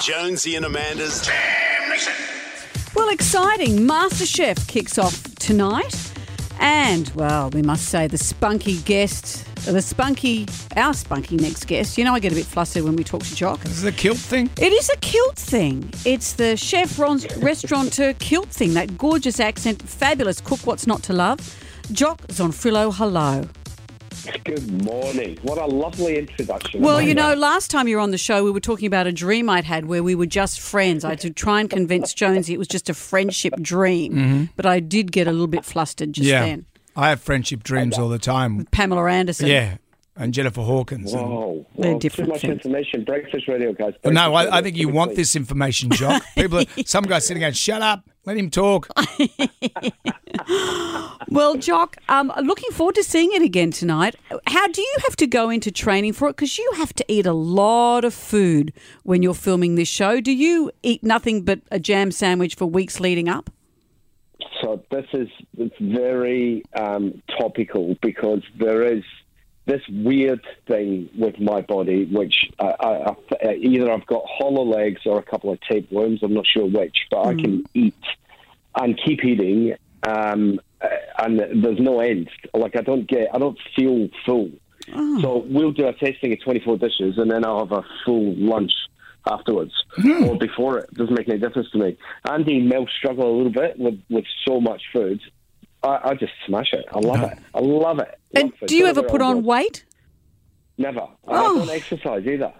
Jonesy 0.00 0.56
and 0.56 0.64
Amanda's 0.64 1.26
Jam 1.26 1.90
Nation. 1.90 2.12
Well, 2.94 3.10
exciting. 3.10 3.80
MasterChef 3.80 4.66
kicks 4.66 4.96
off 4.98 5.22
tonight. 5.34 5.94
And, 6.58 7.10
well, 7.14 7.50
we 7.50 7.60
must 7.62 7.86
say 7.86 8.06
the 8.06 8.18
spunky 8.18 8.78
guest, 8.78 9.46
the 9.66 9.80
spunky, 9.82 10.46
our 10.76 10.94
spunky 10.94 11.36
next 11.36 11.66
guest. 11.66 11.96
You 11.98 12.04
know, 12.04 12.14
I 12.14 12.18
get 12.18 12.32
a 12.32 12.34
bit 12.34 12.46
flustered 12.46 12.82
when 12.84 12.96
we 12.96 13.04
talk 13.04 13.22
to 13.24 13.34
Jock. 13.34 13.60
This 13.60 13.78
is 13.78 13.84
a 13.84 13.92
kilt 13.92 14.18
thing. 14.18 14.48
It 14.58 14.72
is 14.72 14.90
a 14.90 14.96
kilt 14.98 15.36
thing. 15.36 15.90
It's 16.04 16.32
the 16.34 16.56
chef 16.56 16.98
ron- 16.98 17.20
restaurateur 17.38 18.14
kilt 18.14 18.48
thing. 18.48 18.74
That 18.74 18.96
gorgeous 18.98 19.38
accent, 19.38 19.82
fabulous 19.82 20.40
cook, 20.40 20.60
what's 20.66 20.86
not 20.86 21.02
to 21.04 21.12
love. 21.12 21.38
Jock 21.92 22.20
Zonfrillo, 22.28 22.94
hello. 22.94 23.44
Good 24.44 24.84
morning. 24.84 25.38
What 25.42 25.58
a 25.58 25.66
lovely 25.66 26.18
introduction. 26.18 26.82
Well, 26.82 27.00
you 27.00 27.14
know, 27.14 27.34
last 27.34 27.70
time 27.70 27.88
you 27.88 27.96
were 27.96 28.02
on 28.02 28.10
the 28.10 28.18
show, 28.18 28.44
we 28.44 28.50
were 28.50 28.60
talking 28.60 28.86
about 28.86 29.06
a 29.06 29.12
dream 29.12 29.48
I'd 29.48 29.64
had 29.64 29.86
where 29.86 30.02
we 30.02 30.14
were 30.14 30.26
just 30.26 30.60
friends. 30.60 31.04
I 31.04 31.10
had 31.10 31.20
to 31.20 31.30
try 31.30 31.60
and 31.60 31.70
convince 31.70 32.12
Jonesy 32.12 32.54
it 32.54 32.58
was 32.58 32.68
just 32.68 32.88
a 32.90 32.94
friendship 32.94 33.54
dream, 33.60 34.14
mm-hmm. 34.14 34.44
but 34.56 34.66
I 34.66 34.80
did 34.80 35.12
get 35.12 35.26
a 35.26 35.32
little 35.32 35.46
bit 35.46 35.64
flustered 35.64 36.12
just 36.12 36.28
yeah. 36.28 36.44
then. 36.44 36.66
I 36.96 37.10
have 37.10 37.20
friendship 37.20 37.62
dreams 37.62 37.98
all 37.98 38.08
the 38.08 38.18
time. 38.18 38.58
With 38.58 38.70
Pamela 38.70 39.08
Anderson. 39.10 39.46
Yeah. 39.46 39.76
And 40.16 40.34
Jennifer 40.34 40.60
Hawkins. 40.62 41.12
and- 41.12 41.22
Whoa, 41.22 41.66
They're 41.78 41.92
well, 41.92 41.98
different 41.98 42.28
Too 42.28 42.32
much 42.32 42.40
things. 42.42 42.52
information. 42.52 43.04
Breakfast 43.04 43.48
radio, 43.48 43.72
guys. 43.72 43.94
But 44.02 44.12
no, 44.12 44.34
I, 44.34 44.58
I 44.58 44.62
think 44.62 44.76
you 44.76 44.88
want 44.88 45.14
this 45.14 45.34
information, 45.34 45.90
Jock. 45.90 46.22
People, 46.34 46.58
are, 46.58 46.64
some 46.84 47.04
guys 47.04 47.26
sitting 47.26 47.40
going, 47.40 47.54
"Shut 47.54 47.80
up, 47.80 48.09
let 48.24 48.36
him 48.36 48.50
talk." 48.50 48.88
Well, 51.30 51.56
Jock, 51.56 51.96
um, 52.08 52.32
looking 52.42 52.72
forward 52.72 52.96
to 52.96 53.04
seeing 53.04 53.30
it 53.32 53.42
again 53.42 53.70
tonight. 53.70 54.16
How 54.48 54.66
do 54.66 54.82
you 54.82 54.96
have 55.02 55.14
to 55.16 55.28
go 55.28 55.48
into 55.48 55.70
training 55.70 56.14
for 56.14 56.28
it? 56.28 56.34
Because 56.34 56.58
you 56.58 56.72
have 56.76 56.92
to 56.94 57.04
eat 57.06 57.24
a 57.24 57.32
lot 57.32 58.04
of 58.04 58.12
food 58.12 58.72
when 59.04 59.22
you're 59.22 59.32
filming 59.32 59.76
this 59.76 59.86
show. 59.86 60.20
Do 60.20 60.32
you 60.32 60.72
eat 60.82 61.04
nothing 61.04 61.42
but 61.42 61.60
a 61.70 61.78
jam 61.78 62.10
sandwich 62.10 62.56
for 62.56 62.66
weeks 62.66 62.98
leading 62.98 63.28
up? 63.28 63.48
So 64.60 64.82
this 64.90 65.06
is 65.12 65.28
very 65.80 66.64
um, 66.76 67.22
topical 67.38 67.96
because 68.02 68.42
there 68.58 68.82
is 68.82 69.04
this 69.70 69.82
weird 69.88 70.44
thing 70.66 71.08
with 71.16 71.38
my 71.38 71.60
body, 71.60 72.04
which 72.06 72.50
I, 72.58 72.74
I, 72.80 73.16
I, 73.44 73.54
either 73.54 73.90
I've 73.90 74.06
got 74.06 74.24
hollow 74.26 74.64
legs 74.64 75.02
or 75.06 75.18
a 75.18 75.22
couple 75.22 75.52
of 75.52 75.60
tapeworms. 75.60 76.22
I'm 76.22 76.34
not 76.34 76.46
sure 76.46 76.66
which, 76.66 77.06
but 77.10 77.26
I 77.26 77.34
can 77.34 77.64
eat 77.74 77.94
and 78.74 79.00
keep 79.04 79.24
eating, 79.24 79.74
um, 80.02 80.60
uh, 80.80 80.88
and 81.18 81.38
there's 81.38 81.78
no 81.78 82.00
end. 82.00 82.28
Like 82.52 82.76
I 82.76 82.82
don't 82.82 83.06
get, 83.06 83.28
I 83.32 83.38
don't 83.38 83.58
feel 83.76 84.08
full. 84.26 84.50
So 85.20 85.44
we'll 85.48 85.72
do 85.72 85.86
a 85.86 85.92
tasting 85.92 86.32
of 86.32 86.42
24 86.42 86.78
dishes, 86.78 87.18
and 87.18 87.30
then 87.30 87.44
I'll 87.44 87.60
have 87.60 87.72
a 87.72 87.84
full 88.04 88.34
lunch 88.34 88.72
afterwards 89.30 89.72
or 90.26 90.36
before 90.36 90.78
it. 90.78 90.92
Doesn't 90.94 91.16
make 91.16 91.28
any 91.28 91.38
difference 91.38 91.70
to 91.72 91.78
me. 91.78 91.96
Andy 92.28 92.58
and 92.58 92.68
Mel 92.68 92.86
struggle 92.98 93.30
a 93.30 93.34
little 93.36 93.52
bit 93.52 93.78
with, 93.78 94.02
with 94.08 94.24
so 94.48 94.60
much 94.60 94.82
food. 94.92 95.20
I, 95.82 96.10
I 96.10 96.14
just 96.14 96.32
smash 96.46 96.72
it. 96.72 96.84
I 96.92 96.98
love 97.00 97.22
it. 97.22 97.38
I 97.54 97.60
love 97.60 97.98
it. 98.00 98.18
And 98.34 98.44
Love 98.50 98.58
food. 98.60 98.68
do 98.68 98.76
you 98.76 98.86
ever 98.86 99.02
put 99.02 99.22
on 99.22 99.42
weight? 99.44 99.84
Never. 100.78 101.00
And 101.00 101.08
Oh. 101.28 101.56
I 101.56 101.58
don't 101.66 101.70
exercise 101.70 102.26
either. 102.26 102.52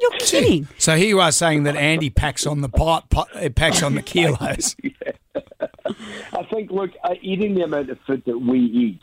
You're 0.00 0.10
kidding. 0.18 0.66
So 0.78 0.96
here 0.96 1.06
you 1.08 1.20
are 1.20 1.30
saying 1.32 1.62
that 1.64 1.76
Andy 1.76 2.10
packs 2.10 2.46
on 2.46 2.60
the 2.62 2.68
pot, 2.68 3.08
pot 3.10 3.28
uh, 3.36 3.48
packs 3.50 3.82
on 3.82 3.94
the 3.94 4.02
kilos. 4.12 4.74
I 6.34 6.42
think, 6.52 6.70
look, 6.70 6.90
uh, 7.04 7.14
eating 7.22 7.54
the 7.54 7.62
amount 7.62 7.90
of 7.90 7.98
food 8.06 8.22
that 8.26 8.38
we 8.38 8.58
eat 8.58 9.00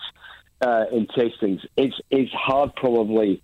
uh, 0.61 0.85
in 0.91 1.07
tastings, 1.07 1.61
it's, 1.77 1.95
it's 2.09 2.31
hard 2.33 2.75
probably 2.75 3.41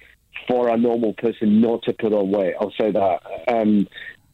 for 0.47 0.69
a 0.69 0.77
normal 0.77 1.13
person 1.13 1.61
not 1.61 1.83
to 1.83 1.93
put 1.93 2.13
on 2.13 2.31
weight. 2.31 2.53
I'll 2.59 2.73
say 2.79 2.91
that. 2.91 3.21
Um, 3.47 3.87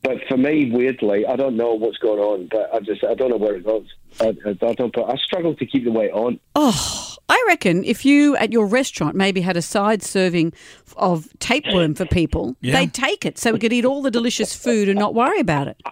but 0.03 0.17
for 0.27 0.37
me, 0.37 0.69
weirdly, 0.71 1.25
I 1.25 1.35
don't 1.35 1.55
know 1.57 1.73
what's 1.73 1.97
going 1.97 2.19
on, 2.19 2.47
but 2.51 2.69
I 2.73 2.79
just, 2.81 3.03
I 3.03 3.13
don't 3.13 3.29
know 3.29 3.37
where 3.37 3.55
it 3.55 3.65
goes. 3.65 3.87
I, 4.19 4.35
I 4.45 4.73
don't, 4.73 4.95
I 4.97 5.15
struggle 5.17 5.55
to 5.55 5.65
keep 5.65 5.85
the 5.85 5.91
weight 5.91 6.11
on. 6.11 6.39
Oh, 6.55 7.15
I 7.29 7.43
reckon 7.47 7.83
if 7.83 8.05
you 8.05 8.35
at 8.37 8.51
your 8.51 8.65
restaurant 8.67 9.15
maybe 9.15 9.41
had 9.41 9.57
a 9.57 9.61
side 9.61 10.03
serving 10.03 10.53
of 10.97 11.27
tapeworm 11.39 11.95
for 11.95 12.05
people, 12.05 12.55
Yeah. 12.61 12.73
they'd 12.79 12.93
take 12.93 13.25
it 13.25 13.37
so 13.37 13.53
we 13.53 13.59
could 13.59 13.73
eat 13.73 13.85
all 13.85 14.01
the 14.01 14.11
delicious 14.11 14.55
food 14.55 14.89
and 14.89 14.99
not 14.99 15.15
worry 15.15 15.39
about 15.39 15.67
it. 15.69 15.81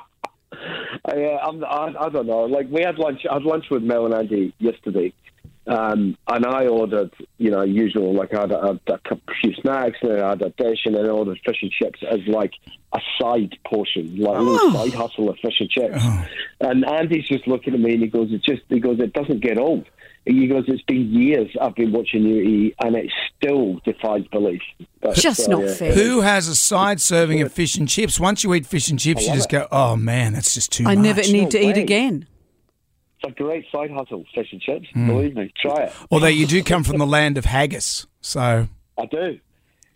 I, 1.05 1.23
uh, 1.23 1.47
I'm, 1.47 1.63
I, 1.63 1.95
I 1.99 2.09
don't 2.09 2.27
know. 2.27 2.41
Like 2.43 2.67
we 2.69 2.81
had 2.83 2.99
lunch. 2.99 3.21
I 3.29 3.33
had 3.35 3.43
lunch 3.43 3.65
with 3.71 3.81
Mel 3.81 4.05
and 4.05 4.13
Andy 4.13 4.53
yesterday, 4.59 5.11
um, 5.67 6.17
and 6.27 6.45
I 6.45 6.65
ordered, 6.67 7.11
you 7.37 7.51
know, 7.51 7.61
usual. 7.61 8.13
Like 8.13 8.33
I 8.33 8.41
had 8.41 8.51
a, 8.51 8.71
a, 8.71 8.79
a 8.87 9.17
few 9.41 9.53
snacks, 9.61 9.97
and 10.01 10.11
then 10.11 10.23
I 10.23 10.29
had 10.29 10.41
a 10.41 10.49
dish, 10.49 10.79
and 10.85 10.95
then 10.95 11.05
I 11.05 11.09
ordered 11.09 11.39
fish 11.45 11.59
and 11.61 11.71
chips 11.71 11.99
as 12.09 12.19
like 12.27 12.53
a 12.93 12.99
side 13.19 13.55
portion, 13.65 14.17
like 14.17 14.37
a 14.37 14.41
little 14.41 14.71
side 14.71 14.93
hustle 14.93 15.29
of 15.29 15.37
fish 15.37 15.59
and 15.59 15.69
chips. 15.69 16.03
And 16.59 16.83
Andy's 16.85 17.27
just 17.27 17.47
looking 17.47 17.73
at 17.75 17.79
me, 17.79 17.93
and 17.93 18.01
he 18.01 18.07
goes, 18.07 18.31
"It 18.31 18.43
just," 18.43 18.63
he 18.69 18.79
goes, 18.79 18.99
"It 18.99 19.13
doesn't 19.13 19.41
get 19.41 19.57
old." 19.59 19.85
He 20.25 20.47
goes, 20.47 20.65
"It's 20.67 20.83
been 20.83 21.11
years 21.13 21.49
I've 21.59 21.75
been 21.75 21.91
watching 21.91 22.23
you 22.23 22.41
eat, 22.41 22.75
and 22.83 22.95
it 22.95 23.11
still 23.37 23.79
defies 23.85 24.25
belief." 24.31 24.61
But, 24.99 25.15
Just 25.15 25.45
so, 25.45 25.51
not 25.51 25.63
yeah. 25.63 25.73
fair. 25.73 25.93
Who 25.93 26.21
has 26.21 26.47
a 26.47 26.55
side 26.55 27.01
serving 27.01 27.41
of 27.41 27.51
fish 27.53 27.75
and 27.75 27.87
chips? 27.87 28.19
Once 28.19 28.43
you 28.43 28.53
eat 28.55 28.65
fish 28.65 28.89
and 28.89 28.99
chips, 28.99 29.27
you 29.27 29.33
just 29.33 29.51
it. 29.53 29.57
go, 29.57 29.67
"Oh 29.71 29.95
man, 29.95 30.33
that's 30.33 30.55
just 30.55 30.71
too 30.71 30.83
I 30.85 30.95
much." 30.95 30.97
I 30.97 31.01
never 31.01 31.21
need 31.21 31.51
to 31.51 31.61
No 31.61 31.69
eat 31.69 31.77
again. 31.77 32.27
It's 33.23 33.31
a 33.31 33.43
great 33.43 33.65
side 33.71 33.91
hustle, 33.91 34.25
fish 34.33 34.51
and 34.51 34.61
chips. 34.61 34.87
Believe 34.93 35.35
me, 35.35 35.51
try 35.61 35.83
it. 35.83 35.93
Although 36.09 36.27
you 36.27 36.47
do 36.47 36.63
come 36.63 36.83
from 36.83 36.97
the 36.97 37.05
land 37.05 37.37
of 37.37 37.45
haggis, 37.45 38.07
so 38.21 38.67
I 38.97 39.05
do. 39.05 39.39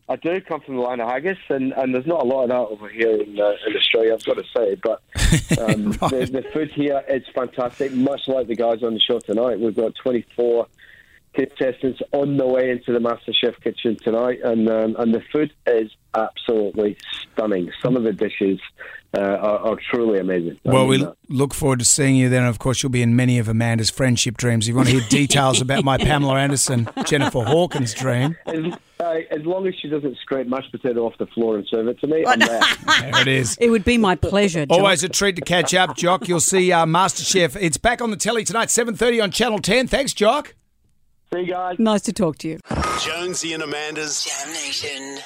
I 0.07 0.15
do 0.17 0.39
come 0.41 0.61
from 0.61 0.75
the 0.75 0.81
line 0.81 0.99
of 0.99 1.09
haggis, 1.09 1.37
and, 1.49 1.73
and 1.73 1.95
there's 1.95 2.05
not 2.05 2.21
a 2.21 2.25
lot 2.25 2.43
of 2.43 2.49
that 2.49 2.55
over 2.55 2.87
here 2.87 3.19
in, 3.19 3.39
uh, 3.39 3.53
in 3.67 3.75
Australia, 3.75 4.13
I've 4.13 4.23
got 4.23 4.37
to 4.37 4.43
say. 4.55 4.75
But 4.75 5.01
um, 5.59 5.91
the, 5.93 6.29
the 6.31 6.45
food 6.53 6.71
here 6.71 7.03
is 7.09 7.23
fantastic, 7.33 7.91
much 7.93 8.27
like 8.27 8.45
the 8.45 8.55
guys 8.55 8.83
on 8.83 8.93
the 8.93 8.99
show 8.99 9.19
tonight. 9.19 9.59
We've 9.59 9.75
got 9.75 9.95
24 9.95 10.67
contestants 11.55 12.01
on 12.11 12.37
the 12.37 12.45
way 12.45 12.69
into 12.69 12.91
the 12.91 12.99
MasterChef 12.99 13.61
kitchen 13.61 13.97
tonight, 14.03 14.39
and 14.43 14.69
um, 14.69 14.95
and 14.97 15.13
the 15.13 15.21
food 15.31 15.53
is 15.67 15.91
absolutely 16.13 16.97
stunning. 17.33 17.71
Some 17.83 17.95
of 17.95 18.03
the 18.03 18.13
dishes 18.13 18.59
uh, 19.17 19.21
are, 19.21 19.59
are 19.59 19.77
truly 19.91 20.19
amazing. 20.19 20.59
I 20.65 20.71
well, 20.71 20.87
we 20.87 20.97
that. 20.99 21.15
look 21.29 21.53
forward 21.53 21.79
to 21.79 21.85
seeing 21.85 22.15
you 22.15 22.29
then. 22.29 22.45
Of 22.45 22.59
course, 22.59 22.81
you'll 22.81 22.91
be 22.91 23.01
in 23.01 23.15
many 23.15 23.39
of 23.39 23.47
Amanda's 23.47 23.89
friendship 23.89 24.37
dreams. 24.37 24.65
If 24.65 24.69
you 24.69 24.75
want 24.75 24.89
to 24.89 24.99
hear 24.99 25.07
details 25.09 25.61
about 25.61 25.83
my 25.83 25.97
Pamela 25.97 26.35
Anderson, 26.35 26.89
Jennifer 27.05 27.43
Hawkins 27.43 27.93
dream, 27.93 28.35
As, 28.45 28.73
uh, 28.99 29.15
as 29.31 29.45
long 29.45 29.67
as 29.67 29.75
she 29.81 29.89
doesn't 29.89 30.17
scrape 30.17 30.47
mashed 30.47 30.71
potato 30.71 31.05
off 31.05 31.17
the 31.17 31.27
floor 31.27 31.57
and 31.57 31.67
serve 31.69 31.87
it 31.87 31.99
to 31.99 32.07
me, 32.07 32.25
I'm 32.25 32.39
there. 32.39 32.61
there 33.01 33.21
it 33.21 33.27
is. 33.27 33.57
It 33.59 33.69
would 33.69 33.85
be 33.85 33.97
my 33.97 34.15
pleasure. 34.15 34.65
Jock. 34.65 34.77
Always 34.77 35.03
a 35.03 35.09
treat 35.09 35.35
to 35.37 35.41
catch 35.41 35.73
up, 35.73 35.95
Jock. 35.95 36.27
You'll 36.27 36.39
see 36.39 36.71
uh, 36.71 36.85
MasterChef. 36.85 37.57
It's 37.59 37.77
back 37.77 38.01
on 38.01 38.11
the 38.11 38.17
telly 38.17 38.43
tonight, 38.43 38.69
7.30 38.69 39.23
on 39.23 39.31
Channel 39.31 39.59
10. 39.59 39.87
Thanks, 39.87 40.13
Jock. 40.13 40.55
See 41.33 41.41
you 41.41 41.45
guys. 41.47 41.79
Nice 41.79 42.01
to 42.03 42.13
talk 42.13 42.37
to 42.39 42.47
you. 42.47 42.59
Jonesy 43.01 43.53
and 43.53 43.63
Amanda's 43.63 44.23
Jam 44.23 44.53
Nation. 44.53 45.19